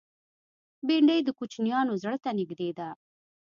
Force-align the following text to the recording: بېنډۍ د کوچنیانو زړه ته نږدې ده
بېنډۍ 0.87 1.19
د 1.23 1.29
کوچنیانو 1.39 1.93
زړه 2.03 2.17
ته 2.23 2.29
نږدې 2.39 2.69
ده 2.77 2.89